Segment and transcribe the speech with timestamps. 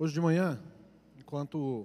[0.00, 0.62] Hoje de manhã,
[1.16, 1.84] enquanto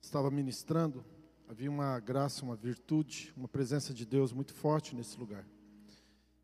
[0.00, 1.04] estava ministrando,
[1.48, 5.44] havia uma graça, uma virtude, uma presença de Deus muito forte nesse lugar.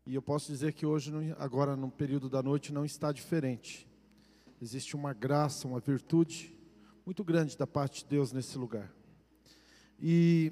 [0.05, 3.87] E eu posso dizer que hoje, agora no período da noite, não está diferente.
[4.61, 6.53] Existe uma graça, uma virtude
[7.05, 8.93] muito grande da parte de Deus nesse lugar.
[9.97, 10.51] E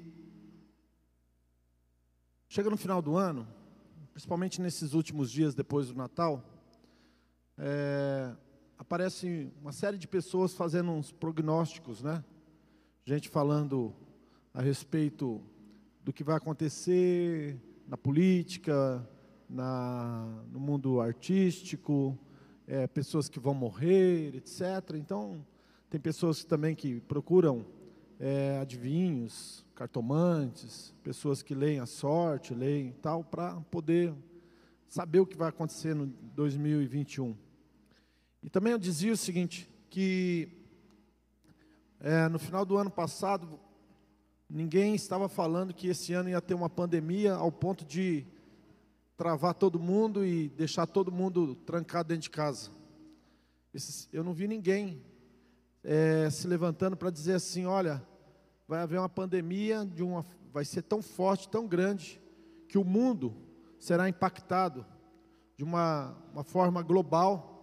[2.48, 3.46] chega no final do ano,
[4.14, 6.42] principalmente nesses últimos dias depois do Natal,
[7.58, 8.34] é,
[8.84, 12.22] aparece uma série de pessoas fazendo uns prognósticos, né?
[13.06, 13.94] Gente falando
[14.52, 15.40] a respeito
[16.04, 17.58] do que vai acontecer
[17.88, 19.02] na política,
[19.48, 22.16] na, no mundo artístico,
[22.66, 24.96] é, pessoas que vão morrer, etc.
[24.96, 25.42] Então,
[25.88, 27.64] tem pessoas também que procuram
[28.20, 34.14] é, adivinhos, cartomantes, pessoas que leem a sorte, leem tal, para poder
[34.86, 37.34] saber o que vai acontecer no 2021.
[38.44, 40.50] E também eu dizia o seguinte, que
[41.98, 43.58] é, no final do ano passado,
[44.50, 48.26] ninguém estava falando que esse ano ia ter uma pandemia ao ponto de
[49.16, 52.70] travar todo mundo e deixar todo mundo trancado dentro de casa.
[54.12, 55.02] eu não vi ninguém
[55.82, 58.06] é, se levantando para dizer assim, olha,
[58.68, 62.20] vai haver uma pandemia de uma, vai ser tão forte, tão grande,
[62.68, 63.34] que o mundo
[63.78, 64.84] será impactado
[65.56, 67.53] de uma, uma forma global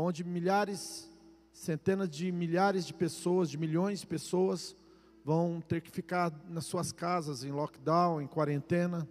[0.00, 1.10] onde milhares,
[1.52, 4.76] centenas de milhares de pessoas, de milhões de pessoas,
[5.24, 9.08] vão ter que ficar nas suas casas em lockdown, em quarentena,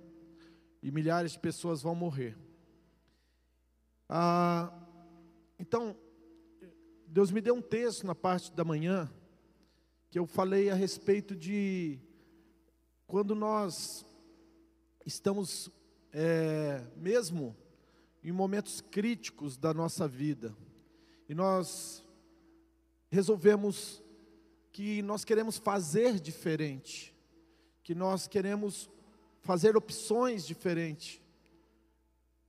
[0.82, 2.38] e milhares de pessoas vão morrer.
[4.10, 4.72] Ah,
[5.60, 5.96] então,
[7.08, 9.12] Deus me deu um texto na parte da manhã,
[10.10, 12.00] que eu falei a respeito de
[13.06, 14.06] quando nós
[15.06, 15.70] estamos,
[16.12, 17.56] é, mesmo
[18.24, 20.56] em momentos críticos da nossa vida,
[21.28, 22.04] e nós
[23.10, 24.02] resolvemos
[24.72, 27.14] que nós queremos fazer diferente,
[27.84, 28.90] que nós queremos
[29.42, 31.22] fazer opções diferentes.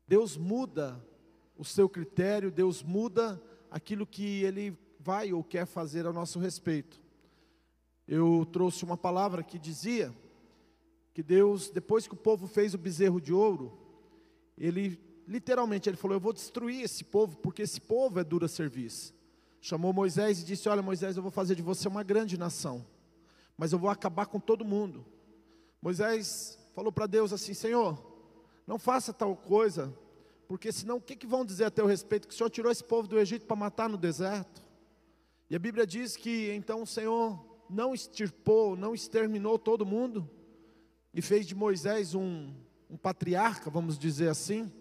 [0.06, 1.02] Deus muda
[1.56, 7.00] o seu critério, Deus muda aquilo que Ele vai ou quer fazer a nosso respeito.
[8.06, 10.14] Eu trouxe uma palavra que dizia
[11.12, 13.76] que Deus, depois que o povo fez o bezerro de ouro,
[14.56, 19.14] Ele literalmente, ele falou: Eu vou destruir esse povo, porque esse povo é dura serviço.
[19.60, 22.84] Chamou Moisés e disse: Olha, Moisés, eu vou fazer de você uma grande nação,
[23.56, 25.04] mas eu vou acabar com todo mundo.
[25.82, 28.02] Moisés falou para Deus assim: Senhor,
[28.66, 29.94] não faça tal coisa,
[30.48, 32.26] porque senão o que, que vão dizer a teu respeito?
[32.26, 34.66] Que o Senhor tirou esse povo do Egito para matar no deserto.
[35.50, 37.38] E a Bíblia diz que então o Senhor
[37.68, 40.28] não extirpou, não exterminou todo mundo,
[41.12, 42.54] e fez de Moisés um,
[42.88, 44.72] um patriarca, vamos dizer assim.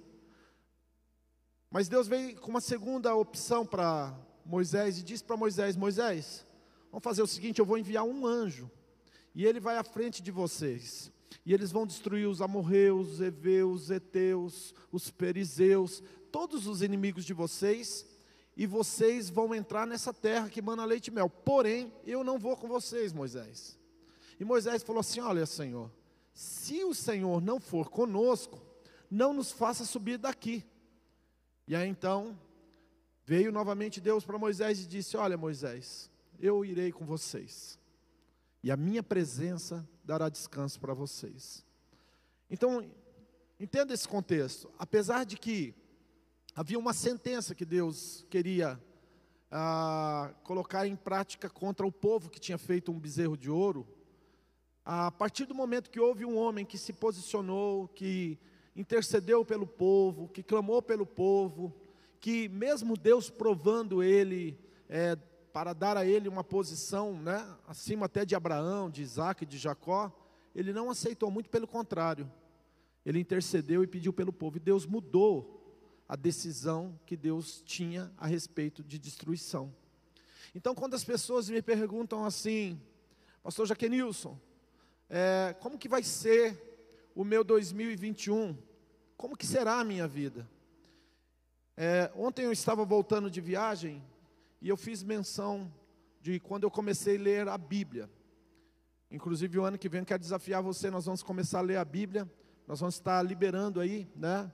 [1.70, 6.46] Mas Deus veio com uma segunda opção para Moisés e disse para Moisés: Moisés,
[6.90, 8.72] vamos fazer o seguinte: eu vou enviar um anjo,
[9.36, 11.12] e ele vai à frente de vocês,
[11.46, 16.02] e eles vão destruir os amorreus, os heveus, os eteus, os perizeus,
[16.32, 18.06] todos os inimigos de vocês,
[18.56, 21.30] e vocês vão entrar nessa terra que mana leite e mel.
[21.30, 23.78] Porém, eu não vou com vocês, Moisés.
[24.40, 25.92] E Moisés falou assim: Olha, Senhor,
[26.34, 28.62] se o Senhor não for conosco,
[29.12, 30.66] não nos faça subir daqui.
[31.68, 32.40] E aí então,
[33.26, 37.78] veio novamente Deus para Moisés e disse: Olha, Moisés, eu irei com vocês,
[38.64, 41.66] e a minha presença dará descanso para vocês.
[42.50, 42.90] Então,
[43.60, 44.72] entenda esse contexto.
[44.80, 45.76] Apesar de que
[46.56, 48.82] havia uma sentença que Deus queria
[49.52, 53.86] ah, colocar em prática contra o povo que tinha feito um bezerro de ouro,
[54.86, 58.40] a partir do momento que houve um homem que se posicionou, que
[58.78, 61.74] intercedeu pelo povo, que clamou pelo povo,
[62.20, 64.58] que mesmo Deus provando ele,
[64.88, 65.16] é,
[65.52, 70.16] para dar a ele uma posição, né, acima até de Abraão, de Isaac, de Jacó,
[70.54, 72.32] ele não aceitou, muito pelo contrário,
[73.04, 75.56] ele intercedeu e pediu pelo povo, e Deus mudou
[76.08, 79.74] a decisão que Deus tinha a respeito de destruição.
[80.54, 82.80] Então, quando as pessoas me perguntam assim,
[83.42, 84.40] Pastor Jaquenilson,
[85.10, 88.67] é, como que vai ser o meu 2021?
[89.18, 90.48] Como que será a minha vida?
[91.76, 94.04] É, ontem eu estava voltando de viagem
[94.62, 95.74] e eu fiz menção
[96.22, 98.08] de quando eu comecei a ler a Bíblia.
[99.10, 101.86] Inclusive o ano que vem eu quero desafiar você, nós vamos começar a ler a
[101.86, 102.30] Bíblia,
[102.68, 104.52] nós vamos estar liberando aí, né,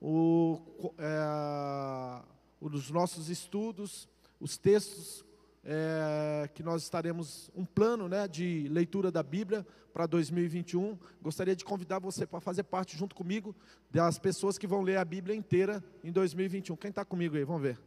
[0.00, 0.62] o,
[0.96, 2.22] é,
[2.58, 4.08] os nossos estudos,
[4.40, 5.25] os textos
[5.66, 10.96] é, que nós estaremos um plano né, de leitura da Bíblia para 2021.
[11.20, 13.54] Gostaria de convidar você para fazer parte junto comigo
[13.90, 16.76] das pessoas que vão ler a Bíblia inteira em 2021.
[16.76, 17.44] Quem está comigo aí?
[17.44, 17.78] Vamos ver.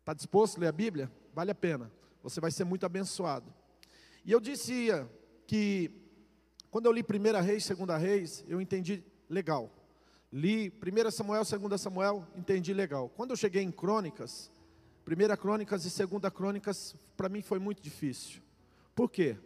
[0.00, 1.10] Está disposto a ler a Bíblia?
[1.36, 1.92] vale a pena.
[2.22, 3.52] Você vai ser muito abençoado.
[4.24, 5.06] E eu dizia
[5.46, 5.90] que
[6.70, 9.70] quando eu li 1 Reis, 2 Reis, eu entendi legal.
[10.32, 13.10] Li 1 Samuel, 2 Samuel, entendi legal.
[13.10, 14.50] Quando eu cheguei em Crônicas,
[15.06, 18.42] 1 Crônicas e 2 Crônicas, para mim foi muito difícil.
[18.92, 19.36] Por quê?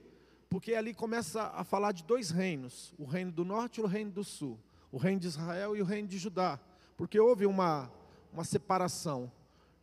[0.48, 4.10] Porque ali começa a falar de dois reinos: o reino do norte e o reino
[4.10, 4.58] do sul.
[4.90, 6.58] O reino de Israel e o reino de Judá.
[6.96, 7.92] Porque houve uma,
[8.32, 9.30] uma separação.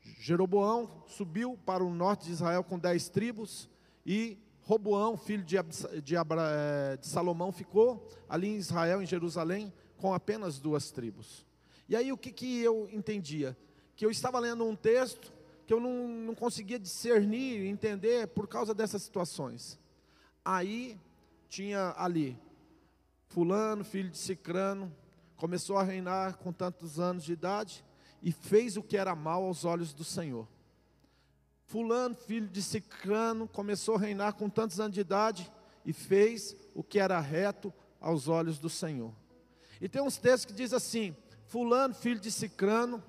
[0.01, 3.69] Jeroboão subiu para o norte de Israel com dez tribos
[4.05, 5.55] e Roboão, filho de,
[6.01, 11.45] de, eh, de, Salomão, ficou ali em Israel, em Jerusalém, com apenas duas tribos.
[11.87, 13.55] E aí o que, que eu entendia?
[13.95, 15.31] Que eu estava lendo um texto
[15.67, 19.77] que eu não, não conseguia discernir, entender por causa dessas situações.
[20.43, 20.97] Aí
[21.49, 22.39] tinha ali,
[23.27, 24.95] Fulano, filho de Cicrano,
[25.35, 27.83] começou a reinar com tantos anos de idade
[28.23, 30.47] e fez o que era mal aos olhos do Senhor.
[31.65, 35.51] Fulano, filho de Cicrano, começou a reinar com tantos anos de idade
[35.85, 39.13] e fez o que era reto aos olhos do Senhor.
[39.81, 41.13] E tem uns textos que diz assim:
[41.45, 43.03] Fulano, filho de Cicrano,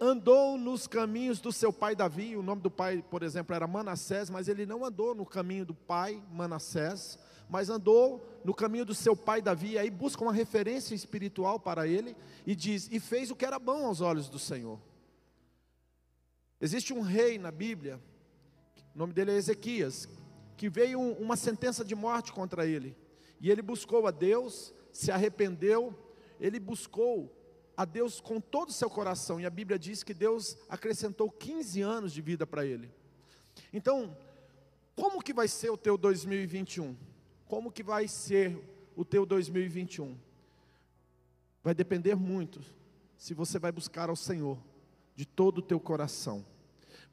[0.00, 2.36] andou nos caminhos do seu pai Davi.
[2.36, 5.74] O nome do pai, por exemplo, era Manassés, mas ele não andou no caminho do
[5.74, 7.18] pai Manassés,
[7.48, 9.72] mas andou no caminho do seu pai Davi.
[9.72, 12.14] E aí busca uma referência espiritual para ele
[12.46, 14.78] e diz: E fez o que era bom aos olhos do Senhor.
[16.60, 18.00] Existe um rei na Bíblia,
[18.94, 20.08] o nome dele é Ezequias,
[20.56, 22.96] que veio uma sentença de morte contra ele.
[23.40, 25.94] E ele buscou a Deus, se arrependeu,
[26.38, 27.43] ele buscou
[27.76, 29.40] a Deus com todo o seu coração.
[29.40, 32.90] E a Bíblia diz que Deus acrescentou 15 anos de vida para ele.
[33.72, 34.16] Então,
[34.94, 36.96] como que vai ser o teu 2021?
[37.46, 38.58] Como que vai ser
[38.96, 40.16] o teu 2021?
[41.62, 42.60] Vai depender muito
[43.16, 44.58] se você vai buscar ao Senhor
[45.16, 46.44] de todo o teu coração.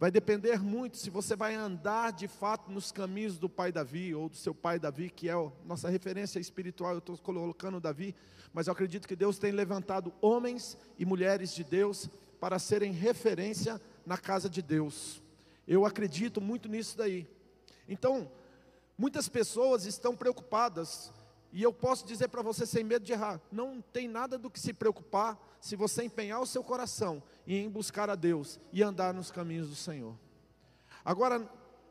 [0.01, 4.29] Vai depender muito se você vai andar de fato nos caminhos do pai Davi ou
[4.29, 6.93] do seu pai Davi, que é a nossa referência espiritual.
[6.93, 8.15] Eu estou colocando Davi,
[8.51, 12.09] mas eu acredito que Deus tem levantado homens e mulheres de Deus
[12.39, 15.21] para serem referência na casa de Deus.
[15.67, 17.27] Eu acredito muito nisso daí.
[17.87, 18.27] Então,
[18.97, 21.13] muitas pessoas estão preocupadas
[21.51, 24.59] e eu posso dizer para você sem medo de errar: não tem nada do que
[24.59, 29.29] se preocupar se você empenhar o seu coração em buscar a Deus e andar nos
[29.29, 30.17] caminhos do Senhor.
[31.03, 31.49] Agora,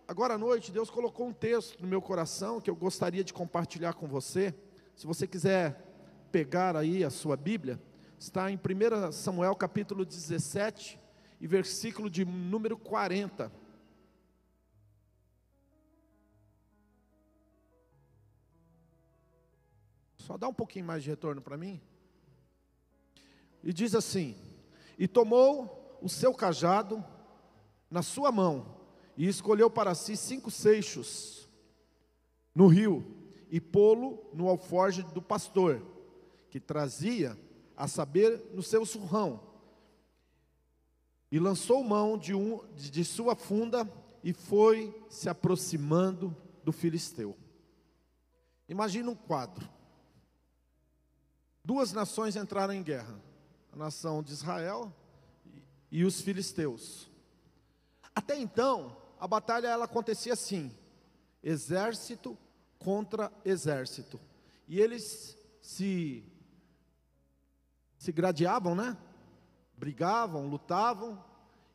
[0.09, 3.93] agora à noite, Deus colocou um texto no meu coração que eu gostaria de compartilhar
[3.93, 4.55] com você.
[4.97, 5.87] Se você quiser
[6.33, 7.81] pegar aí a sua Bíblia,
[8.19, 10.99] está em 1 Samuel capítulo 17
[11.41, 13.53] e versículo de número 40.
[20.31, 21.81] Só dá um pouquinho mais de retorno para mim.
[23.65, 24.37] E diz assim:
[24.97, 27.05] E tomou o seu cajado
[27.91, 28.77] na sua mão,
[29.17, 31.51] e escolheu para si cinco seixos
[32.55, 33.05] no rio,
[33.51, 35.85] e pô-lo no alforje do pastor,
[36.49, 37.37] que trazia,
[37.77, 39.41] a saber, no seu surrão.
[41.29, 43.85] E lançou mão de, um, de sua funda
[44.23, 47.37] e foi se aproximando do filisteu.
[48.69, 49.80] Imagina um quadro.
[51.65, 53.21] Duas nações entraram em guerra:
[53.73, 54.93] a nação de Israel
[55.91, 57.11] e os filisteus.
[58.15, 60.75] Até então, a batalha ela acontecia assim:
[61.43, 62.37] exército
[62.79, 64.21] contra exército.
[64.67, 66.25] E eles se
[67.99, 68.97] se gradeavam, né?
[69.77, 71.23] Brigavam, lutavam,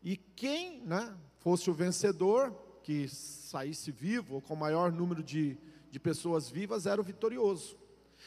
[0.03, 2.51] e quem, né, fosse o vencedor,
[2.83, 5.57] que saísse vivo, ou com maior número de,
[5.89, 7.77] de pessoas vivas, era o vitorioso.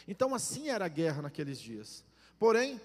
[0.07, 2.05] Então assim era a guerra naqueles dias.
[2.39, 2.81] Porém,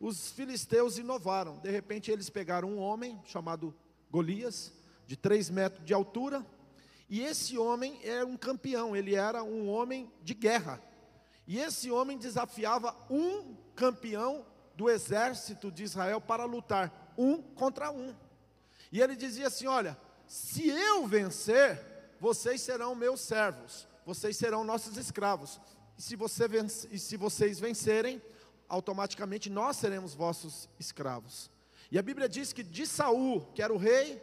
[0.00, 1.58] os filisteus inovaram.
[1.58, 3.74] De repente eles pegaram um homem chamado
[4.10, 4.72] Golias,
[5.06, 6.44] de três metros de altura,
[7.08, 10.80] e esse homem era um campeão, ele era um homem de guerra.
[11.46, 18.14] E esse homem desafiava um campeão do exército de Israel para lutar, um contra um.
[18.90, 21.80] E ele dizia assim: Olha, se eu vencer,
[22.18, 25.60] vocês serão meus servos, vocês serão nossos escravos.
[25.96, 28.20] E se, você vence, e se vocês vencerem,
[28.68, 31.50] automaticamente nós seremos vossos escravos.
[31.90, 34.20] E a Bíblia diz que de Saul, que era o rei,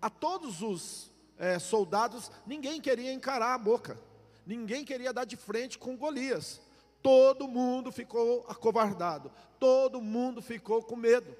[0.00, 3.98] a todos os é, soldados, ninguém queria encarar a boca,
[4.46, 6.60] ninguém queria dar de frente com Golias.
[7.02, 11.36] Todo mundo ficou acovardado, todo mundo ficou com medo.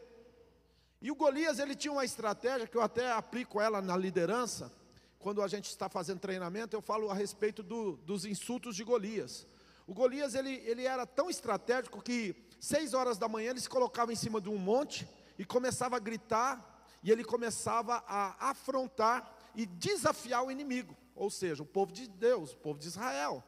[1.01, 4.73] E o Golias, ele tinha uma estratégia que eu até aplico ela na liderança.
[5.19, 9.47] Quando a gente está fazendo treinamento, eu falo a respeito do, dos insultos de Golias.
[9.87, 14.13] O Golias ele, ele era tão estratégico que seis horas da manhã ele se colocava
[14.13, 15.07] em cima de um monte
[15.39, 21.63] e começava a gritar e ele começava a afrontar e desafiar o inimigo, ou seja,
[21.63, 23.45] o povo de Deus, o povo de Israel.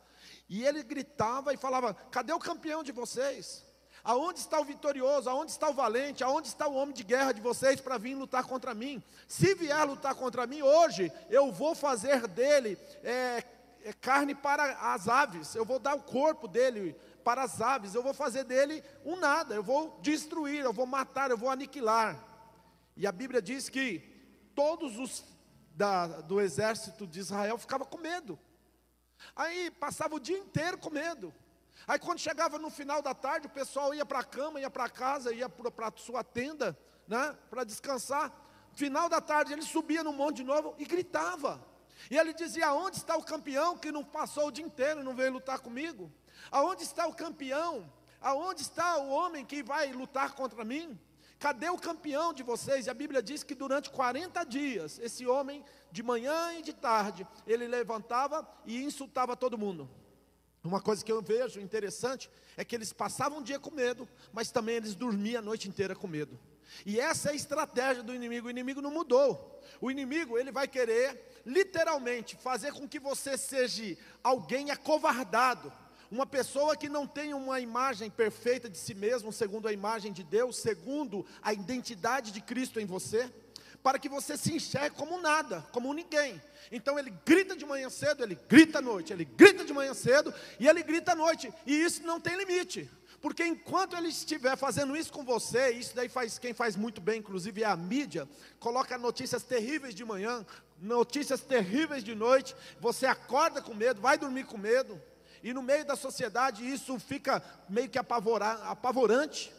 [0.49, 3.65] E ele gritava e falava: Cadê o campeão de vocês?
[4.05, 5.29] Aonde está o vitorioso?
[5.29, 6.23] Aonde está o valente?
[6.23, 9.03] Aonde está o homem de guerra de vocês para vir lutar contra mim?
[9.27, 13.43] Se vier lutar contra mim hoje, eu vou fazer dele é,
[13.87, 18.03] é carne para as aves, eu vou dar o corpo dele para as aves, eu
[18.03, 22.21] vou fazer dele um nada, eu vou destruir, eu vou matar, eu vou aniquilar.
[22.97, 24.01] E a Bíblia diz que
[24.57, 25.25] todos os
[25.71, 28.37] da, do exército de Israel ficavam com medo.
[29.37, 31.33] Aí passava o dia inteiro com medo.
[31.87, 34.89] Aí quando chegava no final da tarde, o pessoal ia para a cama, ia para
[34.89, 36.77] casa, ia para a sua tenda,
[37.07, 38.33] né, para descansar.
[38.73, 41.65] Final da tarde ele subia no monte de novo e gritava.
[42.11, 45.33] E ele dizia: Aonde está o campeão que não passou o dia inteiro, não veio
[45.33, 46.13] lutar comigo?
[46.51, 47.91] Aonde está o campeão?
[48.21, 50.99] Aonde está o homem que vai lutar contra mim?
[51.39, 52.87] Cadê o campeão de vocês?
[52.87, 57.27] E a Bíblia diz que durante 40 dias, esse homem, de manhã e de tarde,
[57.47, 59.89] ele levantava e insultava todo mundo.
[60.65, 64.51] Uma coisa que eu vejo interessante é que eles passavam o dia com medo, mas
[64.51, 66.39] também eles dormiam a noite inteira com medo.
[66.85, 68.49] E essa é a estratégia do inimigo.
[68.49, 69.63] O inimigo não mudou.
[69.81, 75.73] O inimigo, ele vai querer literalmente fazer com que você seja alguém acovardado,
[76.11, 80.25] uma pessoa que não tem uma imagem perfeita de si mesmo, segundo a imagem de
[80.25, 83.33] Deus, segundo a identidade de Cristo em você,
[83.83, 86.43] para que você se enxergue como nada, como ninguém.
[86.73, 90.35] Então ele grita de manhã cedo, ele grita à noite, ele grita de manhã cedo
[90.59, 92.91] e ele grita à noite, e isso não tem limite.
[93.21, 97.19] Porque enquanto ele estiver fazendo isso com você, isso daí faz quem faz muito bem,
[97.21, 100.45] inclusive é a mídia, coloca notícias terríveis de manhã,
[100.81, 105.01] notícias terríveis de noite, você acorda com medo, vai dormir com medo,
[105.43, 109.53] e no meio da sociedade isso fica meio que apavorante.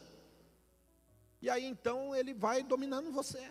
[1.42, 3.50] E aí então ele vai dominando você.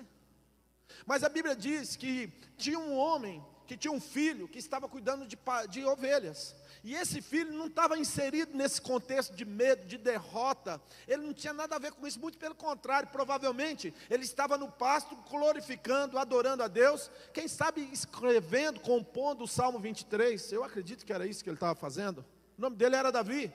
[1.04, 5.26] Mas a Bíblia diz que tinha um homem que tinha um filho que estava cuidando
[5.26, 6.54] de, de ovelhas.
[6.86, 10.80] E esse filho não estava inserido nesse contexto de medo, de derrota.
[11.08, 14.70] Ele não tinha nada a ver com isso, muito pelo contrário, provavelmente ele estava no
[14.70, 17.10] pasto glorificando, adorando a Deus.
[17.34, 20.52] Quem sabe escrevendo, compondo o Salmo 23.
[20.52, 22.24] Eu acredito que era isso que ele estava fazendo.
[22.56, 23.52] O nome dele era Davi.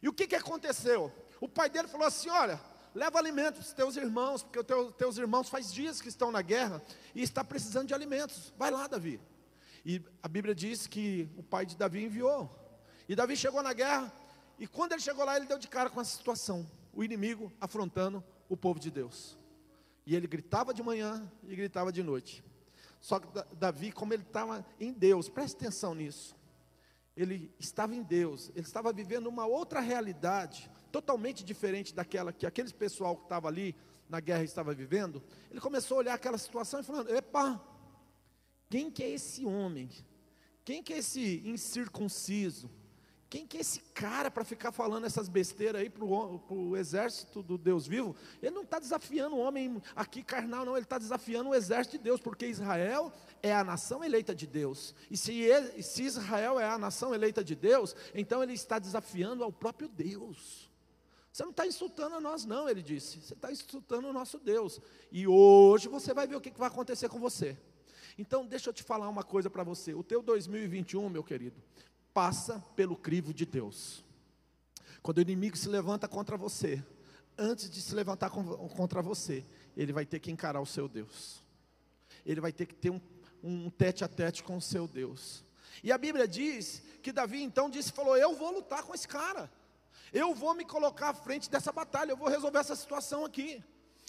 [0.00, 1.12] E o que, que aconteceu?
[1.38, 2.58] O pai dele falou assim: Olha,
[2.94, 6.32] leva alimento para os teus irmãos, porque os teus, teus irmãos faz dias que estão
[6.32, 6.80] na guerra
[7.14, 8.54] e está precisando de alimentos.
[8.56, 9.20] Vai lá, Davi.
[9.88, 12.50] E a Bíblia diz que o pai de Davi enviou.
[13.08, 14.12] E Davi chegou na guerra,
[14.58, 18.22] e quando ele chegou lá, ele deu de cara com essa situação: o inimigo afrontando
[18.48, 19.38] o povo de Deus.
[20.04, 22.42] E ele gritava de manhã e gritava de noite.
[23.00, 26.34] Só que Davi, como ele estava em Deus, preste atenção nisso.
[27.16, 32.72] Ele estava em Deus, ele estava vivendo uma outra realidade, totalmente diferente daquela que aquele
[32.72, 33.72] pessoal que estava ali
[34.08, 37.62] na guerra estava vivendo, ele começou a olhar aquela situação e falando: "Epa,
[38.68, 39.88] quem que é esse homem?
[40.64, 42.70] Quem que é esse incircunciso?
[43.28, 47.58] Quem que é esse cara para ficar falando essas besteiras aí para o exército do
[47.58, 48.14] Deus vivo?
[48.40, 52.04] Ele não está desafiando o homem aqui carnal, não, ele está desafiando o exército de
[52.04, 54.94] Deus, porque Israel é a nação eleita de Deus.
[55.10, 59.42] E se, ele, se Israel é a nação eleita de Deus, então ele está desafiando
[59.42, 60.70] ao próprio Deus.
[61.32, 63.20] Você não está insultando a nós, não, ele disse.
[63.20, 64.80] Você está insultando o nosso Deus.
[65.12, 67.58] E hoje você vai ver o que, que vai acontecer com você.
[68.18, 69.94] Então, deixa eu te falar uma coisa para você.
[69.94, 71.62] O teu 2021, meu querido,
[72.14, 74.04] passa pelo crivo de Deus.
[75.02, 76.82] Quando o inimigo se levanta contra você,
[77.36, 79.44] antes de se levantar contra você,
[79.76, 81.42] ele vai ter que encarar o seu Deus.
[82.24, 83.00] Ele vai ter que ter um,
[83.42, 85.44] um tete a tete com o seu Deus.
[85.82, 89.50] E a Bíblia diz que Davi então disse, falou: "Eu vou lutar com esse cara".
[90.12, 93.62] Eu vou me colocar à frente dessa batalha, eu vou resolver essa situação aqui.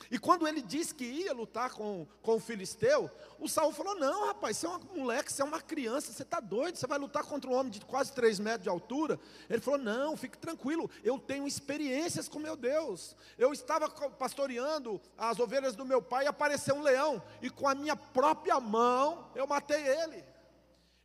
[0.10, 4.28] E quando ele disse que ia lutar com, com o filisteu, o Saul falou: Não,
[4.28, 7.24] rapaz, você é um moleque, você é uma criança, você está doido, você vai lutar
[7.24, 9.20] contra um homem de quase 3 metros de altura.
[9.50, 13.16] Ele falou: Não, fique tranquilo, eu tenho experiências com meu Deus.
[13.38, 17.76] Eu estava pastoreando as ovelhas do meu pai e apareceu um leão, e com a
[17.76, 20.24] minha própria mão eu matei ele.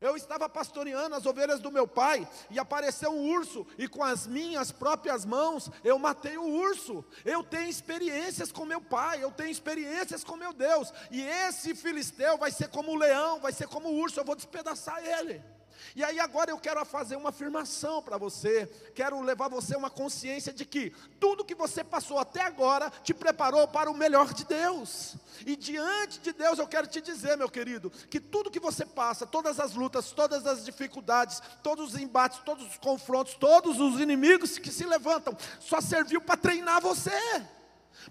[0.03, 4.27] Eu estava pastoreando as ovelhas do meu pai e apareceu um urso, e com as
[4.27, 7.05] minhas próprias mãos eu matei o urso.
[7.25, 12.37] Eu tenho experiências com meu pai, eu tenho experiências com meu Deus, e esse filisteu
[12.37, 15.41] vai ser como o leão, vai ser como o urso, eu vou despedaçar ele.
[15.95, 19.91] E aí agora eu quero fazer uma afirmação para você, quero levar você a uma
[19.91, 24.45] consciência de que tudo que você passou até agora te preparou para o melhor de
[24.45, 25.17] Deus.
[25.47, 29.27] E diante de Deus eu quero te dizer, meu querido, que tudo que você passa,
[29.27, 34.59] todas as lutas, todas as dificuldades, todos os embates, todos os confrontos, todos os inimigos
[34.59, 37.11] que se levantam, só serviu para treinar você.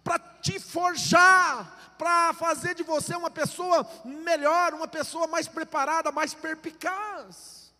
[0.04, 6.34] Para te forjar, para fazer de você uma pessoa melhor, uma pessoa mais preparada, mais
[6.34, 7.74] perpicaz.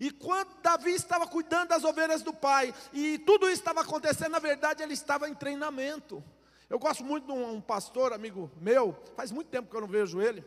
[0.00, 4.38] E quando Davi estava cuidando das ovelhas do pai, e tudo isso estava acontecendo, na
[4.38, 6.22] verdade ele estava em treinamento.
[6.68, 10.20] Eu gosto muito de um pastor, amigo meu, faz muito tempo que eu não vejo
[10.20, 10.40] ele.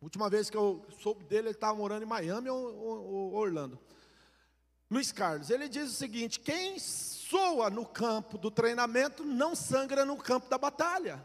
[0.00, 3.78] A última vez que eu soube dele, ele estava morando em Miami ou, ou Orlando.
[4.90, 6.76] Luiz Carlos, ele diz o seguinte: quem
[7.28, 11.24] soa no campo do treinamento não sangra no campo da batalha.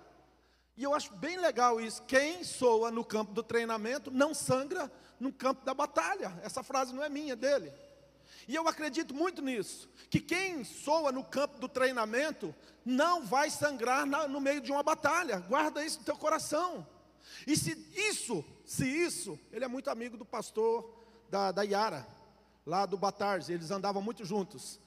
[0.77, 2.01] E eu acho bem legal isso.
[2.03, 6.39] Quem soa no campo do treinamento não sangra no campo da batalha.
[6.41, 7.72] Essa frase não é minha, é dele.
[8.48, 9.89] E eu acredito muito nisso.
[10.10, 14.82] Que quem soa no campo do treinamento não vai sangrar na, no meio de uma
[14.82, 15.39] batalha.
[15.39, 16.88] Guarda isso no teu coração.
[17.46, 20.98] E se isso, se isso, ele é muito amigo do pastor
[21.29, 22.08] da, da Yara,
[22.65, 24.79] lá do Batarz, eles andavam muito juntos.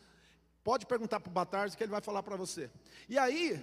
[0.64, 2.70] Pode perguntar para o Batarz que ele vai falar para você.
[3.08, 3.62] E aí,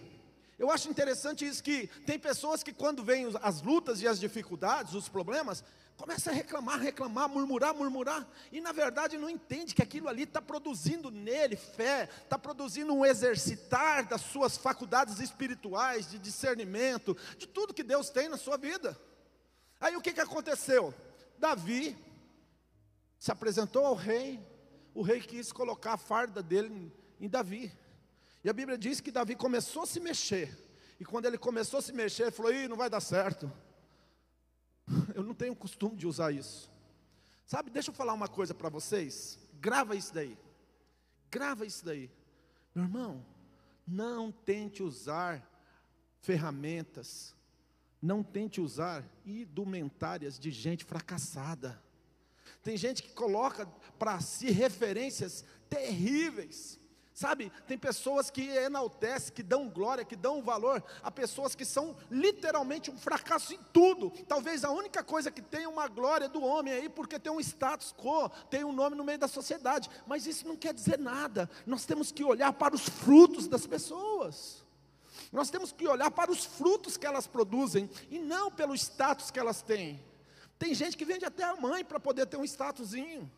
[0.58, 4.94] eu acho interessante isso que tem pessoas que quando vêm as lutas e as dificuldades,
[4.94, 5.64] os problemas,
[5.96, 10.42] começa a reclamar, reclamar, murmurar, murmurar, e na verdade não entende que aquilo ali está
[10.42, 17.74] produzindo nele fé, está produzindo um exercitar das suas faculdades espirituais, de discernimento, de tudo
[17.74, 18.98] que Deus tem na sua vida.
[19.80, 20.94] Aí o que, que aconteceu?
[21.38, 21.98] Davi
[23.18, 24.40] se apresentou ao rei,
[25.00, 26.92] o rei quis colocar a farda dele
[27.22, 27.72] em Davi.
[28.44, 30.54] E a Bíblia diz que Davi começou a se mexer.
[31.00, 33.50] E quando ele começou a se mexer, ele falou: Ih, não vai dar certo.
[35.16, 36.70] Eu não tenho costume de usar isso.
[37.46, 39.40] Sabe, deixa eu falar uma coisa para vocês.
[39.54, 40.38] Grava isso daí.
[41.32, 42.12] Grava isso daí.
[42.76, 43.26] Meu irmão,
[43.88, 45.50] não tente usar
[46.20, 47.34] ferramentas,
[48.02, 51.82] não tente usar indumentárias de gente fracassada.
[52.64, 53.66] Tem gente que coloca
[53.98, 56.80] para si referências terríveis.
[57.20, 61.94] Sabe, tem pessoas que enaltecem, que dão glória, que dão valor a pessoas que são
[62.10, 64.10] literalmente um fracasso em tudo.
[64.26, 67.94] Talvez a única coisa que tem uma glória do homem aí, porque tem um status
[67.94, 69.90] quo, tem um nome no meio da sociedade.
[70.08, 71.50] Mas isso não quer dizer nada.
[71.66, 74.66] Nós temos que olhar para os frutos das pessoas.
[75.30, 79.40] Nós temos que olhar para os frutos que elas produzem e não pelo status que
[79.40, 80.02] elas têm.
[80.60, 83.32] Tem gente que vende até a mãe para poder ter um statusinho,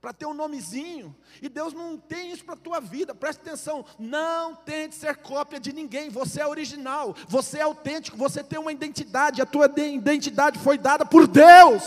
[0.00, 1.14] para ter um nomezinho.
[1.42, 3.16] E Deus não tem isso para a tua vida.
[3.16, 6.08] Preste atenção, não tente ser cópia de ninguém.
[6.08, 9.42] Você é original, você é autêntico, você tem uma identidade.
[9.42, 11.82] A tua identidade foi dada por Deus.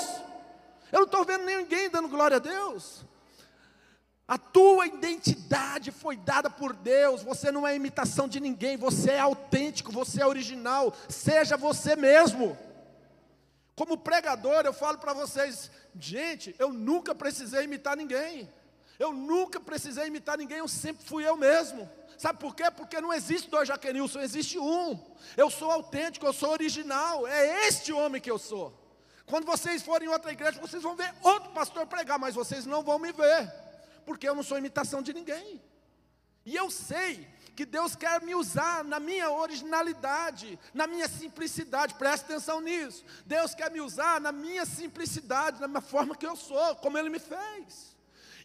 [0.91, 3.05] Eu não estou vendo ninguém dando glória a Deus.
[4.27, 7.23] A tua identidade foi dada por Deus.
[7.23, 8.75] Você não é imitação de ninguém.
[8.75, 10.93] Você é autêntico, você é original.
[11.07, 12.57] Seja você mesmo.
[13.81, 18.47] Como pregador, eu falo para vocês, gente, eu nunca precisei imitar ninguém.
[18.99, 21.89] Eu nunca precisei imitar ninguém, eu sempre fui eu mesmo.
[22.15, 22.69] Sabe por quê?
[22.69, 25.03] Porque não existe dois Jaquenilson, existe um.
[25.35, 27.25] Eu sou autêntico, eu sou original.
[27.25, 28.71] É este homem que eu sou.
[29.25, 32.83] Quando vocês forem em outra igreja, vocês vão ver outro pastor pregar, mas vocês não
[32.83, 33.51] vão me ver,
[34.05, 35.59] porque eu não sou imitação de ninguém.
[36.45, 42.23] E eu sei que Deus quer me usar na minha originalidade, na minha simplicidade, preste
[42.23, 43.03] atenção nisso.
[43.25, 47.09] Deus quer me usar na minha simplicidade, na minha forma que eu sou, como Ele
[47.09, 47.91] me fez.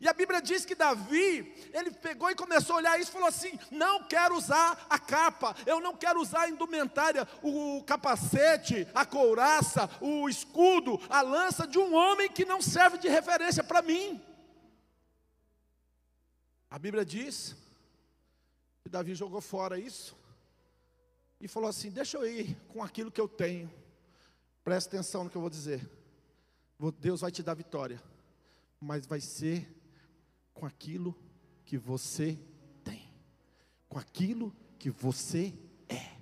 [0.00, 3.28] E a Bíblia diz que Davi, ele pegou e começou a olhar isso e falou
[3.28, 9.06] assim: não quero usar a capa, eu não quero usar a indumentária, o capacete, a
[9.06, 14.20] couraça, o escudo, a lança de um homem que não serve de referência para mim.
[16.70, 17.56] A Bíblia diz
[18.86, 20.16] e Davi jogou fora isso
[21.40, 23.68] e falou assim: Deixa eu ir com aquilo que eu tenho.
[24.62, 25.90] Presta atenção no que eu vou dizer.
[27.00, 28.00] Deus vai te dar vitória,
[28.80, 29.68] mas vai ser
[30.54, 31.18] com aquilo
[31.64, 32.38] que você
[32.84, 33.12] tem,
[33.88, 35.52] com aquilo que você
[35.88, 36.18] é.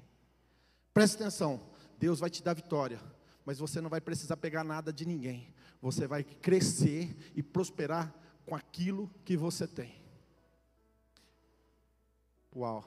[0.95, 2.99] Presta atenção, Deus vai te dar vitória,
[3.45, 5.53] mas você não vai precisar pegar nada de ninguém.
[5.83, 8.15] Você vai crescer e prosperar
[8.47, 10.04] com aquilo que você tem.
[12.55, 12.85] Uau.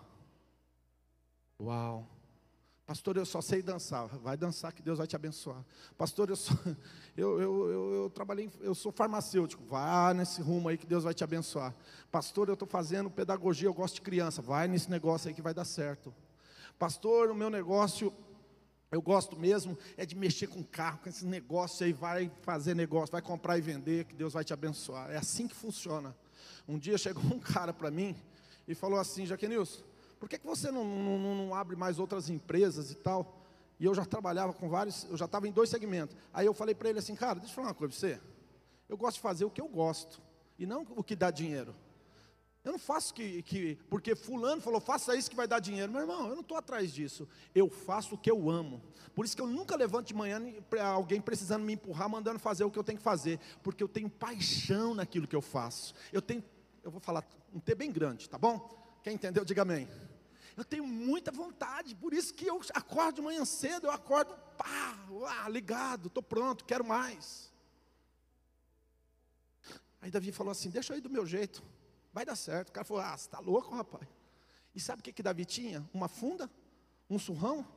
[1.59, 2.07] Uau.
[2.87, 4.07] Pastor, eu só sei dançar.
[4.07, 5.61] Vai dançar que Deus vai te abençoar.
[5.97, 6.55] Pastor, eu, sou,
[7.17, 9.61] eu, eu, eu, eu, trabalhei, eu sou farmacêutico.
[9.65, 11.75] Vá nesse rumo aí que Deus vai te abençoar.
[12.09, 14.41] Pastor, eu estou fazendo pedagogia, eu gosto de criança.
[14.41, 16.15] Vai nesse negócio aí que vai dar certo.
[16.79, 18.13] Pastor, o meu negócio,
[18.89, 23.11] eu gosto mesmo é de mexer com carro, com esse negócio aí, vai fazer negócio,
[23.11, 25.11] vai comprar e vender, que Deus vai te abençoar.
[25.11, 26.15] É assim que funciona.
[26.65, 28.15] Um dia chegou um cara para mim,
[28.67, 29.83] e falou assim: Jaquenilson,
[30.19, 33.41] por que, que você não, não, não abre mais outras empresas e tal?
[33.79, 36.15] E eu já trabalhava com vários, eu já estava em dois segmentos.
[36.33, 38.21] Aí eu falei para ele assim, cara, deixa eu falar uma coisa para você.
[38.89, 40.21] Eu gosto de fazer o que eu gosto,
[40.57, 41.75] e não o que dá dinheiro.
[42.67, 45.89] Eu não faço que, que porque fulano falou, faça isso que vai dar dinheiro.
[45.89, 47.25] Meu irmão, eu não estou atrás disso.
[47.55, 48.81] Eu faço o que eu amo.
[49.15, 50.41] Por isso que eu nunca levanto de manhã
[50.93, 53.39] alguém precisando me empurrar, mandando fazer o que eu tenho que fazer.
[53.63, 55.93] Porque eu tenho paixão naquilo que eu faço.
[56.11, 56.43] Eu tenho,
[56.87, 58.69] eu vou falar um T bem grande, tá bom?
[59.03, 59.89] Quem entendeu, diga amém.
[60.55, 64.97] Eu tenho muita vontade, por isso que eu acordo de manhã cedo, eu acordo, pá,
[65.27, 67.51] ah, ligado, estou pronto, quero mais.
[70.01, 71.61] Aí Davi falou assim: deixa eu ir do meu jeito,
[72.13, 72.69] vai dar certo.
[72.69, 74.07] O cara falou: ah, você está louco, rapaz.
[74.73, 75.87] E sabe o que, que Davi tinha?
[75.93, 76.49] Uma funda,
[77.09, 77.67] um surrão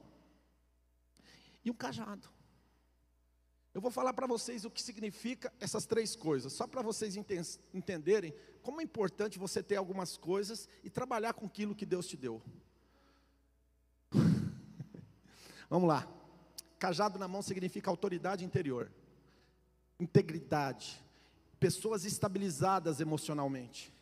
[1.65, 2.29] e um cajado.
[3.73, 7.17] Eu vou falar para vocês o que significa essas três coisas, só para vocês
[7.73, 12.17] entenderem como é importante você ter algumas coisas e trabalhar com aquilo que Deus te
[12.17, 12.43] deu.
[15.71, 16.07] Vamos lá.
[16.79, 18.91] Cajado na mão significa autoridade interior,
[20.01, 21.01] integridade,
[21.61, 23.93] pessoas estabilizadas emocionalmente,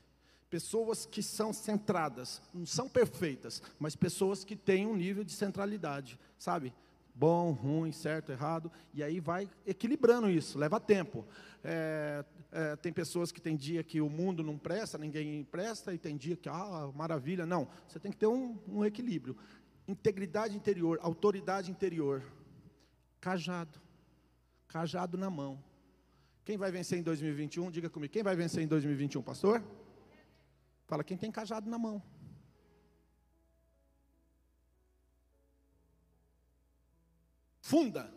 [0.49, 6.19] pessoas que são centradas, não são perfeitas, mas pessoas que têm um nível de centralidade,
[6.39, 6.73] sabe?
[7.19, 11.27] Bom, ruim, certo, errado, e aí vai equilibrando isso, leva tempo.
[11.65, 15.99] É, é, tem pessoas que tem dia que o mundo não presta, ninguém presta, e
[15.99, 17.45] tem dia que, ah, maravilha.
[17.45, 19.37] Não, você tem que ter um, um equilíbrio
[19.89, 22.23] integridade interior, autoridade interior,
[23.21, 23.81] cajado,
[24.69, 25.59] cajado na mão.
[26.45, 27.71] Quem vai vencer em 2021?
[27.71, 29.65] Diga comigo, quem vai vencer em 2021, pastor?
[30.87, 32.03] Fala, quem tem cajado na mão.
[37.69, 38.11] Funda.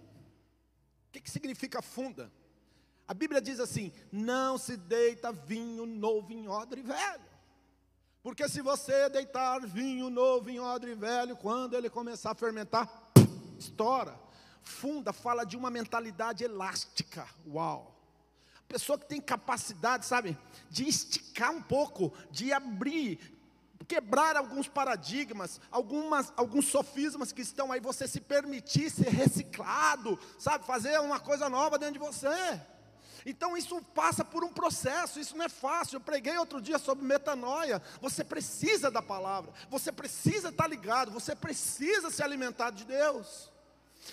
[1.08, 2.32] O que, que significa funda?
[3.06, 7.30] A Bíblia diz assim: não se deita vinho novo em odre velho.
[8.24, 13.12] Porque se você deitar vinho novo em odre velho, quando ele começar a fermentar,
[13.60, 14.18] estoura.
[14.64, 17.28] Funda fala de uma mentalidade elástica.
[17.46, 18.00] Uau!
[18.70, 20.38] Pessoa que tem capacidade, sabe,
[20.70, 23.20] de esticar um pouco, de abrir,
[23.88, 30.66] quebrar alguns paradigmas, algumas, alguns sofismas que estão aí, você se permitir ser reciclado, sabe,
[30.66, 32.62] fazer uma coisa nova dentro de você.
[33.26, 35.98] Então isso passa por um processo, isso não é fácil.
[35.98, 37.82] Eu preguei outro dia sobre metanoia.
[38.02, 43.51] Você precisa da palavra, você precisa estar ligado, você precisa se alimentar de Deus.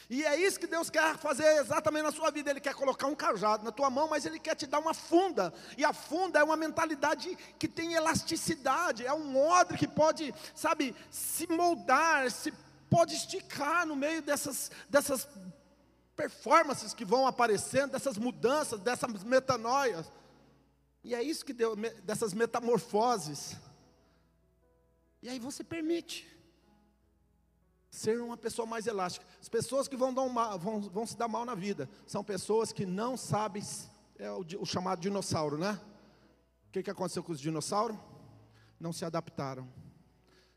[0.08, 2.50] E é isso que Deus quer fazer exatamente na sua vida.
[2.50, 5.52] Ele quer colocar um cajado na tua mão, mas Ele quer te dar uma funda.
[5.76, 10.94] E a funda é uma mentalidade que tem elasticidade, é um odre que pode, sabe,
[11.10, 12.52] se moldar, se
[12.90, 15.28] pode esticar no meio dessas, dessas
[16.16, 20.10] performances que vão aparecendo, dessas mudanças, dessas metanoias.
[21.04, 23.56] E é isso que deu, dessas metamorfoses.
[25.22, 26.28] E aí você permite
[27.90, 29.24] ser uma pessoa mais elástica.
[29.40, 32.84] As pessoas que vão, mal, vão, vão se dar mal na vida são pessoas que
[32.84, 33.62] não sabem,
[34.18, 35.80] é o, o chamado dinossauro, né?
[36.68, 37.96] O que, que aconteceu com os dinossauros?
[38.78, 39.66] Não se adaptaram.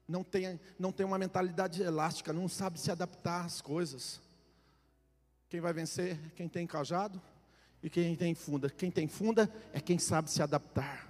[0.07, 4.19] Não tem, não tem uma mentalidade elástica, não sabe se adaptar às coisas.
[5.47, 6.19] Quem vai vencer?
[6.35, 7.21] Quem tem cajado
[7.81, 8.69] e quem tem funda.
[8.69, 11.09] Quem tem funda é quem sabe se adaptar.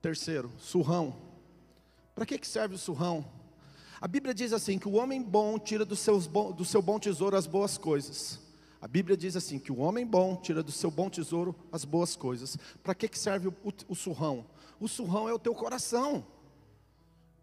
[0.00, 1.33] Terceiro, surrão.
[2.14, 3.24] Para que, que serve o surrão?
[4.00, 5.94] A Bíblia diz assim: que o homem bom tira do,
[6.52, 8.38] do seu bom tesouro as boas coisas.
[8.80, 12.14] A Bíblia diz assim: que o homem bom tira do seu bom tesouro as boas
[12.14, 12.56] coisas.
[12.82, 14.46] Para que, que serve o, o, o surrão?
[14.78, 16.24] O surrão é o teu coração.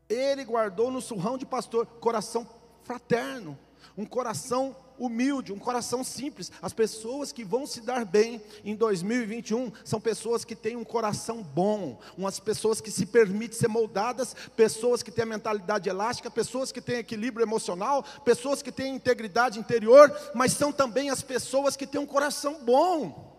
[0.07, 2.47] Ele guardou no surrão de pastor, coração
[2.83, 3.57] fraterno,
[3.97, 6.51] um coração humilde, um coração simples.
[6.61, 11.41] As pessoas que vão se dar bem em 2021 são pessoas que têm um coração
[11.41, 16.71] bom, umas pessoas que se permitem ser moldadas, pessoas que têm a mentalidade elástica, pessoas
[16.71, 21.87] que têm equilíbrio emocional, pessoas que têm integridade interior, mas são também as pessoas que
[21.87, 23.30] têm um coração bom.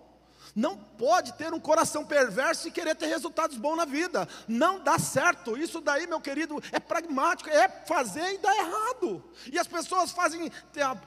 [0.55, 4.29] Não pode ter um coração perverso e querer ter resultados bons na vida.
[4.47, 5.57] Não dá certo.
[5.57, 9.25] Isso daí, meu querido, é pragmático, é fazer e dar errado.
[9.51, 10.53] E as pessoas fazem,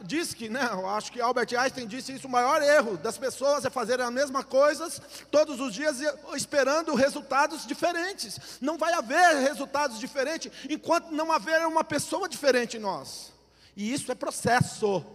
[0.02, 3.64] diz que, né, eu acho que Albert Einstein disse isso, o maior erro das pessoas
[3.66, 6.00] é fazer a mesma coisas todos os dias
[6.34, 8.58] esperando resultados diferentes.
[8.60, 13.32] Não vai haver resultados diferentes enquanto não haver uma pessoa diferente em nós.
[13.76, 15.06] E isso é processo.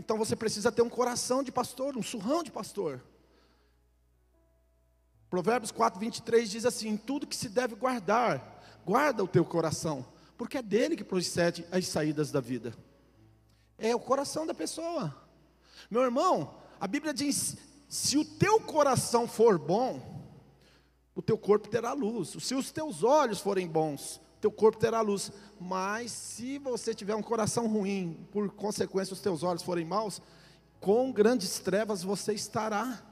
[0.00, 3.02] Então você precisa ter um coração de pastor, um surrão de pastor.
[5.28, 10.06] Provérbios 4, 23 diz assim: tudo que se deve guardar, guarda o teu coração,
[10.38, 12.74] porque é dele que procede as saídas da vida.
[13.76, 15.14] É o coração da pessoa.
[15.90, 20.24] Meu irmão, a Bíblia diz: se o teu coração for bom,
[21.14, 22.30] o teu corpo terá luz.
[22.42, 25.30] Se os teus olhos forem bons, teu corpo terá luz.
[25.60, 30.20] Mas se você tiver um coração ruim, por consequência os teus olhos forem maus,
[30.80, 33.02] com grandes trevas você estará.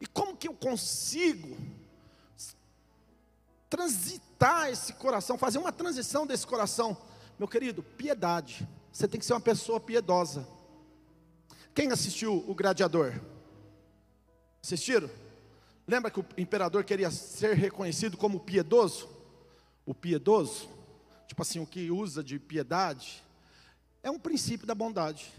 [0.00, 1.56] E como que eu consigo
[3.70, 6.96] transitar esse coração, fazer uma transição desse coração?
[7.38, 8.68] Meu querido, piedade.
[8.92, 10.46] Você tem que ser uma pessoa piedosa.
[11.74, 13.20] Quem assistiu o Gladiador?
[14.62, 15.10] Assistiram?
[15.86, 19.08] Lembra que o imperador queria ser reconhecido como piedoso?
[19.84, 20.68] O piedoso,
[21.26, 23.22] tipo assim, o que usa de piedade,
[24.02, 25.32] é um princípio da bondade.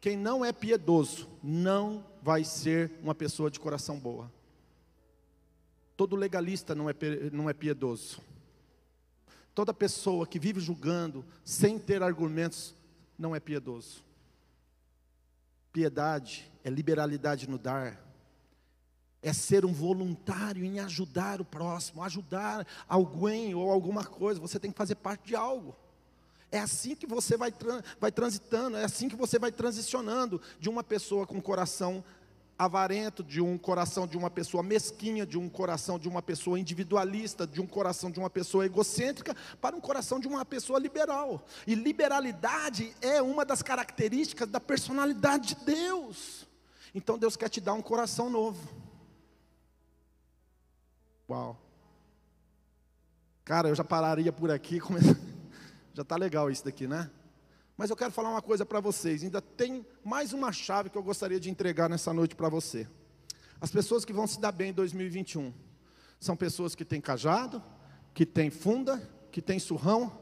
[0.00, 4.30] Quem não é piedoso não vai ser uma pessoa de coração boa.
[5.96, 6.94] Todo legalista não é,
[7.32, 8.20] não é piedoso.
[9.54, 12.74] Toda pessoa que vive julgando sem ter argumentos
[13.18, 14.04] não é piedoso.
[15.72, 18.03] Piedade é liberalidade no dar,
[19.24, 24.38] é ser um voluntário em ajudar o próximo, ajudar alguém ou alguma coisa.
[24.38, 25.74] Você tem que fazer parte de algo.
[26.52, 27.52] É assim que você vai,
[27.98, 32.04] vai transitando, é assim que você vai transicionando de uma pessoa com coração
[32.58, 37.46] avarento, de um coração de uma pessoa mesquinha, de um coração de uma pessoa individualista,
[37.46, 41.44] de um coração de uma pessoa egocêntrica, para um coração de uma pessoa liberal.
[41.66, 46.46] E liberalidade é uma das características da personalidade de Deus.
[46.94, 48.83] Então Deus quer te dar um coração novo.
[51.28, 51.58] Uau.
[53.44, 54.80] Cara, eu já pararia por aqui.
[55.94, 57.08] Já está legal isso daqui, né?
[57.76, 59.22] Mas eu quero falar uma coisa para vocês.
[59.22, 62.88] Ainda tem mais uma chave que eu gostaria de entregar nessa noite para você.
[63.60, 65.54] As pessoas que vão se dar bem em 2021
[66.18, 67.62] são pessoas que têm cajado,
[68.12, 70.12] que têm funda, que têm surrão,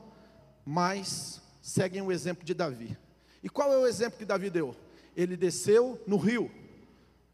[0.62, 2.98] mas seguem o exemplo de Davi.
[3.42, 4.76] E qual é o exemplo que Davi deu?
[5.16, 6.50] Ele desceu no rio.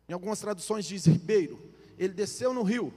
[0.08, 1.58] Em algumas traduções diz ribeiro.
[1.98, 2.94] Ele desceu no rio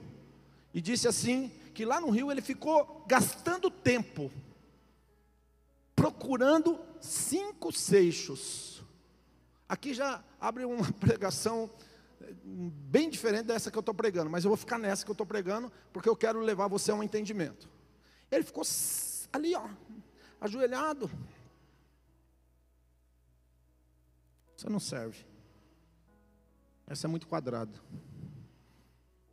[0.72, 4.30] e disse assim que lá no rio ele ficou gastando tempo
[5.94, 8.82] procurando cinco seixos.
[9.68, 11.70] Aqui já abre uma pregação
[12.20, 15.14] eh, bem diferente dessa que eu estou pregando, mas eu vou ficar nessa que eu
[15.14, 17.70] estou pregando, porque eu quero levar você a um entendimento.
[18.30, 18.64] Ele ficou
[19.32, 19.68] ali, ó,
[20.40, 21.10] ajoelhado.
[24.56, 25.24] Você não serve.
[26.86, 27.78] Essa é muito quadrada.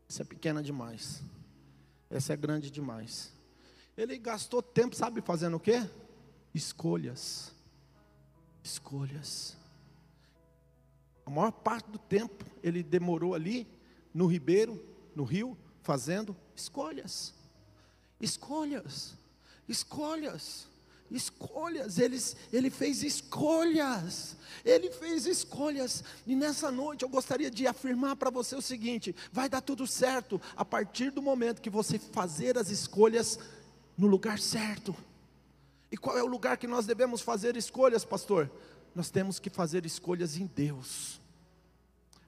[0.10, 1.22] Essa é pequena demais.
[2.10, 3.32] Essa é grande demais.
[3.95, 5.88] Ele gastou tempo, sabe, fazendo o quê?
[6.54, 7.54] escolhas.
[8.63, 9.58] Escolhas.
[11.26, 13.67] A maior parte do tempo ele demorou ali
[14.13, 14.84] no ribeiro,
[15.15, 17.34] no rio, fazendo escolhas.
[18.19, 19.15] Escolhas.
[19.67, 20.67] Escolhas.
[21.12, 22.19] Escolhas, ele,
[22.54, 28.56] ele fez escolhas, ele fez escolhas, e nessa noite eu gostaria de afirmar para você
[28.56, 33.39] o seguinte: vai dar tudo certo a partir do momento que você fazer as escolhas
[33.98, 34.95] no lugar certo.
[35.91, 38.52] E qual é o lugar que nós devemos fazer escolhas, pastor?
[38.93, 41.19] Nós temos que fazer escolhas em Deus.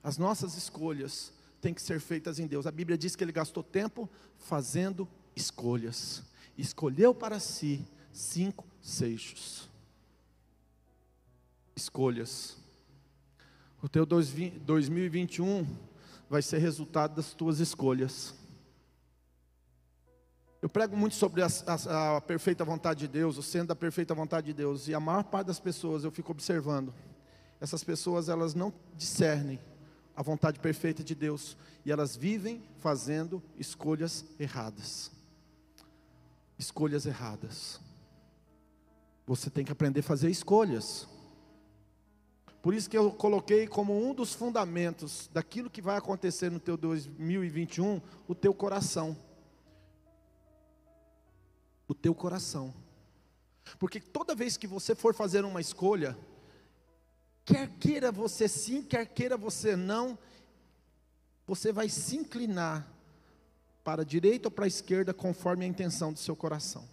[0.03, 2.65] As nossas escolhas têm que ser feitas em Deus.
[2.65, 6.23] A Bíblia diz que ele gastou tempo fazendo escolhas.
[6.57, 9.69] Escolheu para si cinco seixos.
[11.75, 12.57] Escolhas.
[13.81, 15.65] O teu 2021
[16.29, 18.35] vai ser resultado das tuas escolhas.
[20.61, 24.13] Eu prego muito sobre a, a, a, perfeita vontade de Deus, o centro da perfeita
[24.13, 26.93] vontade de Deus, e a maior parte das pessoas eu fico observando.
[27.59, 29.59] Essas pessoas elas não discernem
[30.15, 35.11] a vontade perfeita de Deus e elas vivem fazendo escolhas erradas.
[36.59, 37.79] Escolhas erradas.
[39.25, 41.07] Você tem que aprender a fazer escolhas.
[42.61, 46.77] Por isso que eu coloquei como um dos fundamentos daquilo que vai acontecer no teu
[46.77, 49.17] 2021, o teu coração
[51.91, 52.73] o teu coração.
[53.77, 56.17] Porque toda vez que você for fazer uma escolha,
[57.43, 60.17] quer queira você sim, quer queira você não,
[61.45, 62.87] você vai se inclinar
[63.83, 66.87] para a direita ou para a esquerda conforme a intenção do seu coração.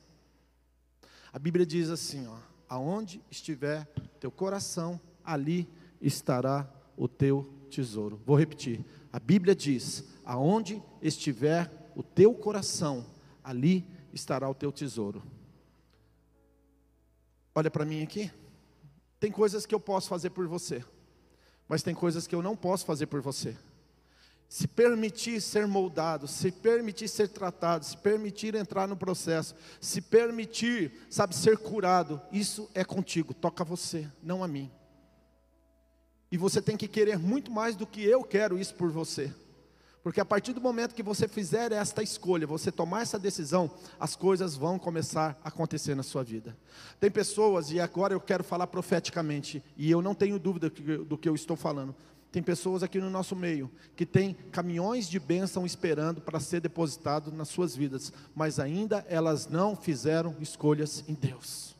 [1.33, 2.37] A Bíblia diz assim, ó:
[2.69, 3.87] aonde estiver
[4.21, 5.69] teu coração, ali
[6.01, 8.21] estará o teu tesouro.
[8.25, 8.85] Vou repetir.
[9.12, 13.07] A Bíblia diz: aonde estiver o teu coração,
[13.43, 15.23] ali estará o teu tesouro.
[17.55, 18.31] Olha para mim aqui.
[19.19, 20.85] Tem coisas que eu posso fazer por você,
[21.69, 23.57] mas tem coisas que eu não posso fazer por você.
[24.48, 30.92] Se permitir ser moldado, se permitir ser tratado, se permitir entrar no processo, se permitir,
[31.11, 34.70] sabe, ser curado, isso é contigo, toca a você, não a mim.
[36.32, 39.32] E você tem que querer muito mais do que eu quero isso por você.
[40.02, 44.16] Porque a partir do momento que você fizer esta escolha, você tomar essa decisão, as
[44.16, 46.56] coisas vão começar a acontecer na sua vida.
[46.98, 51.28] Tem pessoas, e agora eu quero falar profeticamente, e eu não tenho dúvida do que
[51.28, 51.94] eu estou falando.
[52.31, 57.33] Tem pessoas aqui no nosso meio que têm caminhões de bênção esperando para ser depositado
[57.33, 61.75] nas suas vidas, mas ainda elas não fizeram escolhas em Deus.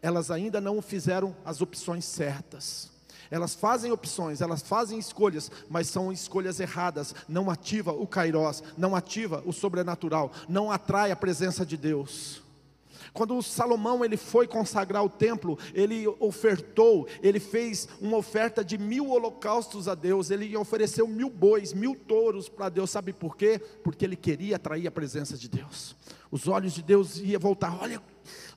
[0.00, 2.90] Elas ainda não fizeram as opções certas.
[3.30, 7.14] Elas fazem opções, elas fazem escolhas, mas são escolhas erradas.
[7.28, 12.41] Não ativa o kairós, não ativa o sobrenatural, não atrai a presença de Deus.
[13.12, 19.10] Quando Salomão ele foi consagrar o templo, ele ofertou, ele fez uma oferta de mil
[19.10, 23.60] holocaustos a Deus, ele ofereceu mil bois, mil touros para Deus, sabe por quê?
[23.82, 25.96] Porque ele queria atrair a presença de Deus.
[26.32, 28.02] Os olhos de Deus iam voltar, olha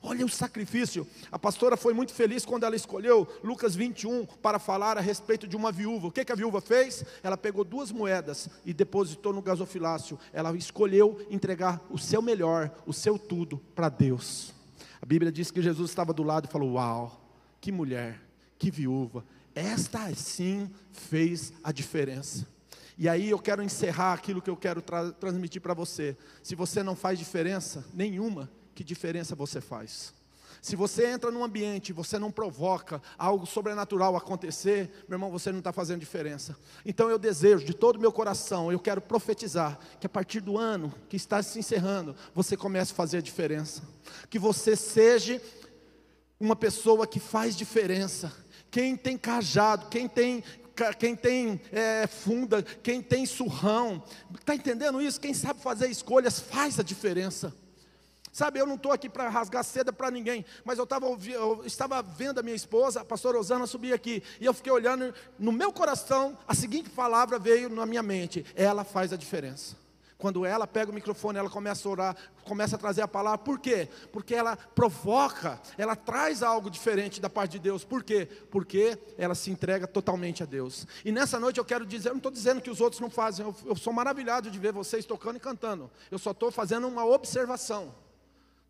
[0.02, 1.06] Olha o sacrifício.
[1.32, 5.56] A pastora foi muito feliz quando ela escolheu Lucas 21 para falar a respeito de
[5.56, 6.06] uma viúva.
[6.06, 7.04] O que, que a viúva fez?
[7.22, 10.18] Ela pegou duas moedas e depositou no gasofilácio.
[10.32, 14.54] Ela escolheu entregar o seu melhor, o seu tudo para Deus.
[15.00, 17.20] A Bíblia diz que Jesus estava do lado e falou: Uau,
[17.60, 18.22] que mulher,
[18.58, 19.24] que viúva.
[19.54, 22.46] Esta sim fez a diferença.
[22.98, 26.16] E aí eu quero encerrar aquilo que eu quero tra transmitir para você.
[26.42, 30.14] Se você não faz diferença nenhuma, que diferença você faz?
[30.62, 35.52] Se você entra num ambiente e você não provoca algo sobrenatural acontecer, meu irmão, você
[35.52, 36.56] não está fazendo diferença.
[36.84, 40.58] Então eu desejo de todo o meu coração, eu quero profetizar que a partir do
[40.58, 43.82] ano que está se encerrando, você comece a fazer a diferença.
[44.28, 45.40] Que você seja
[46.40, 48.32] uma pessoa que faz diferença.
[48.70, 50.42] Quem tem cajado, quem tem
[50.98, 54.02] quem tem é, funda, quem tem surrão,
[54.38, 55.20] está entendendo isso?
[55.20, 57.54] Quem sabe fazer escolhas faz a diferença.
[58.36, 62.02] Sabe, eu não estou aqui para rasgar seda para ninguém, mas eu, tava, eu estava
[62.02, 65.72] vendo a minha esposa, a pastora Osana, subir aqui, e eu fiquei olhando, no meu
[65.72, 69.85] coração, a seguinte palavra veio na minha mente: ela faz a diferença.
[70.18, 73.38] Quando ela pega o microfone, ela começa a orar, começa a trazer a palavra.
[73.38, 73.86] Por quê?
[74.10, 77.84] Porque ela provoca, ela traz algo diferente da parte de Deus.
[77.84, 78.26] Por quê?
[78.50, 80.86] Porque ela se entrega totalmente a Deus.
[81.04, 83.44] E nessa noite eu quero dizer, eu não estou dizendo que os outros não fazem,
[83.44, 85.90] eu, eu sou maravilhado de ver vocês tocando e cantando.
[86.10, 87.94] Eu só estou fazendo uma observação.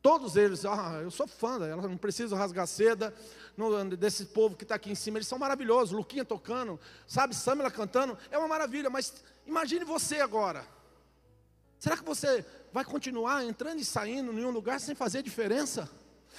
[0.03, 3.15] Todos eles, ah, eu sou fã, ela não precisa rasgar seda
[3.57, 5.93] no, desse povo que está aqui em cima, eles são maravilhosos.
[5.93, 10.76] Luquinha tocando, sabe, Samela cantando, é uma maravilha, mas imagine você agora.
[11.87, 15.89] Será que você vai continuar entrando e saindo em um lugar sem fazer diferença?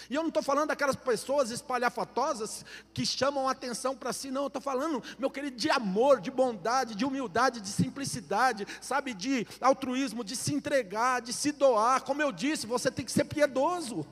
[0.10, 4.41] E eu não estou falando daquelas pessoas espalhafatosas que chamam a atenção para si, não.
[4.41, 9.47] Eu estou falando, meu querido, de amor, de bondade, de humildade, de simplicidade, sabe, de
[9.62, 12.01] altruísmo, de se entregar, de se doar.
[12.01, 14.05] Como eu disse, você tem que ser piedoso.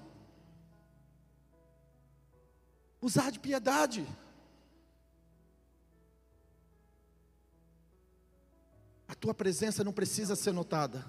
[3.02, 4.08] Usar de piedade.
[9.06, 11.06] A tua presença não precisa ser notada,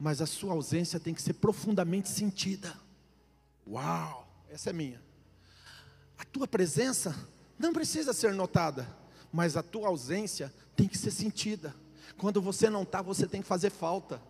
[0.00, 2.74] mas a sua ausência tem que ser profundamente sentida.
[3.68, 5.00] Uau, essa é minha.
[6.16, 7.14] A tua presença
[7.58, 8.88] não precisa ser notada,
[9.30, 11.74] mas a tua ausência tem que ser sentida.
[12.16, 14.20] Quando você não está, você tem que fazer falta.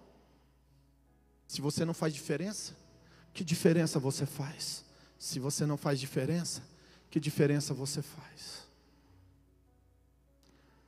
[1.47, 2.77] Se você não faz diferença,
[3.33, 4.85] que diferença você faz?
[5.21, 6.63] Se você não faz diferença,
[7.09, 8.67] que diferença você faz?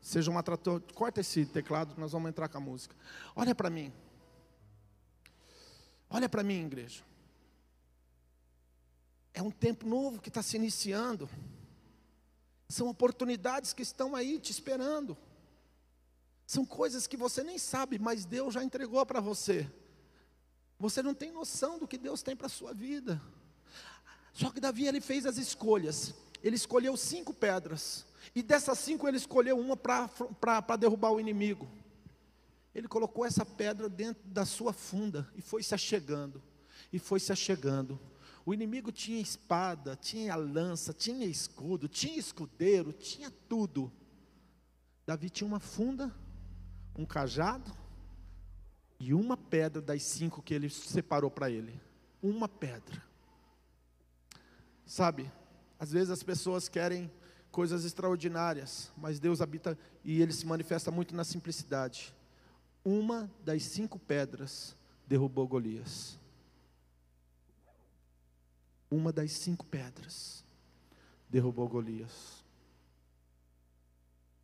[0.00, 2.96] Seja um atrator, corta esse teclado, nós vamos entrar com a música.
[3.36, 3.92] Olha para mim.
[6.12, 7.02] Olha para mim, igreja.
[9.32, 11.28] É um tempo novo que está se iniciando.
[12.68, 15.16] São oportunidades que estão aí te esperando.
[16.46, 19.66] São coisas que você nem sabe, mas Deus já entregou para você.
[20.78, 23.18] Você não tem noção do que Deus tem para a sua vida.
[24.34, 26.14] Só que Davi ele fez as escolhas.
[26.42, 28.04] Ele escolheu cinco pedras.
[28.34, 31.66] E dessas cinco ele escolheu uma para derrubar o inimigo.
[32.74, 36.42] Ele colocou essa pedra dentro da sua funda e foi se achegando.
[36.92, 38.00] E foi se achegando.
[38.44, 43.92] O inimigo tinha espada, tinha lança, tinha escudo, tinha escudeiro, tinha tudo.
[45.06, 46.14] Davi tinha uma funda,
[46.96, 47.70] um cajado
[48.98, 51.80] e uma pedra das cinco que ele separou para ele.
[52.22, 53.02] Uma pedra.
[54.84, 55.30] Sabe,
[55.78, 57.10] às vezes as pessoas querem
[57.50, 62.14] coisas extraordinárias, mas Deus habita e ele se manifesta muito na simplicidade.
[62.84, 64.76] Uma das cinco pedras
[65.06, 66.18] derrubou Golias
[68.92, 70.44] uma das cinco pedras
[71.28, 72.44] derrubou Golias.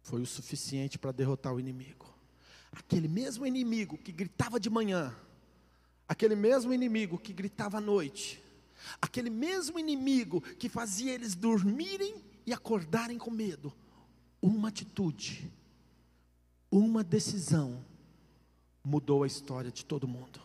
[0.03, 2.07] Foi o suficiente para derrotar o inimigo.
[2.73, 5.15] Aquele mesmo inimigo que gritava de manhã,
[6.09, 8.43] aquele mesmo inimigo que gritava à noite,
[9.03, 13.73] aquele mesmo inimigo que fazia eles dormirem e acordarem com medo,
[14.41, 15.53] uma atitude,
[16.71, 17.85] uma decisão,
[18.85, 20.41] mudou a história de todo mundo.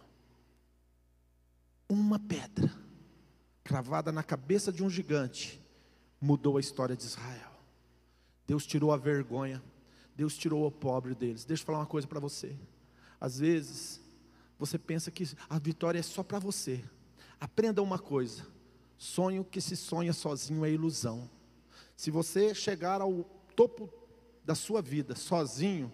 [1.87, 2.71] Uma pedra
[3.63, 5.61] cravada na cabeça de um gigante
[6.19, 7.51] mudou a história de Israel.
[8.45, 9.63] Deus tirou a vergonha,
[10.15, 11.45] Deus tirou o pobre deles.
[11.45, 12.55] Deixa eu falar uma coisa para você.
[13.19, 14.01] Às vezes,
[14.59, 16.83] você pensa que a vitória é só para você.
[17.39, 18.45] Aprenda uma coisa:
[18.97, 21.29] sonho que se sonha sozinho é ilusão.
[21.95, 23.23] Se você chegar ao
[23.55, 23.91] topo
[24.43, 25.91] da sua vida sozinho,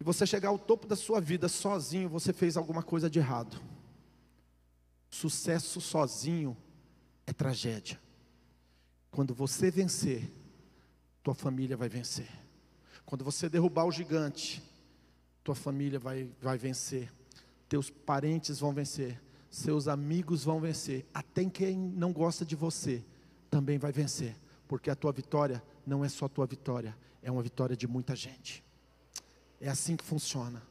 [0.00, 3.60] e você chegar ao topo da sua vida sozinho, você fez alguma coisa de errado.
[5.10, 6.56] Sucesso sozinho
[7.26, 8.00] é tragédia.
[9.10, 10.32] Quando você vencer,
[11.22, 12.28] tua família vai vencer.
[13.04, 14.62] Quando você derrubar o gigante,
[15.44, 17.12] tua família vai, vai vencer.
[17.68, 19.20] Teus parentes vão vencer.
[19.50, 21.04] Seus amigos vão vencer.
[21.12, 23.04] Até quem não gosta de você
[23.50, 24.34] também vai vencer.
[24.66, 28.64] Porque a tua vitória não é só tua vitória, é uma vitória de muita gente.
[29.60, 30.62] É assim que funciona.